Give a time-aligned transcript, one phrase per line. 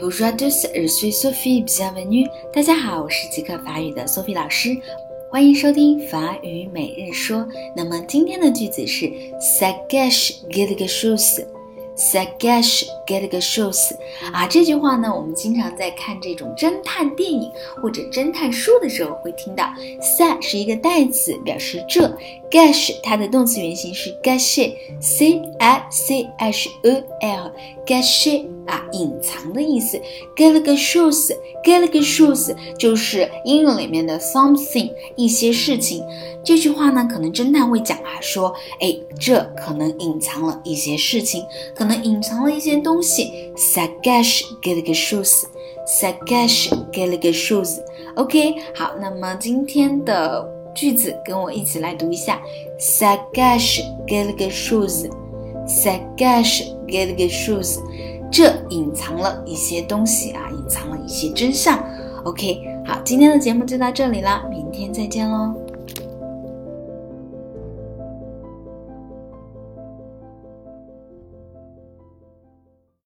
[0.00, 1.62] Bonjour à tous, je suis Sophie.
[1.62, 2.26] Bienvenue.
[2.54, 4.74] 大家好，我是即刻法语的 Sophie 老师，
[5.30, 7.46] 欢迎收听法语每日说。
[7.76, 9.04] 那么今天的句子是
[9.38, 11.44] Sageh, quelques chose.
[12.00, 13.94] Ça gâche quelque chose.
[14.32, 19.70] 啊，这句话呢，我们经常在看这种侦探电影或者侦探书的时候会听到。
[20.00, 22.10] s a 是一个代词，表示这。
[22.50, 30.00] Gâche 它的动词原形是 gâcher，c a c h e l，gâcher 啊，隐藏的意思。
[30.34, 36.04] Quelque chose，quelque chose 就是英语里面的 something，一些事情。
[36.42, 43.30] 这句话呢，可能侦探会讲啊，说，哎，这可能隐藏了一些事情，可能隐藏了一些东西。
[43.56, 47.80] Ça gâche quelque chose，ça gâche quelque chose。
[48.16, 50.60] OK，好，那么今天的。
[50.72, 52.40] 句子跟我一起来读一下
[52.78, 57.80] ：Ça gâche quelque chose，Ça gâche quelque chose，
[58.30, 61.76] 这隐藏了一些东西啊，隐藏了一些真相。
[62.24, 65.52] OK，好，今天的节目就到这里啦，明天再见喽。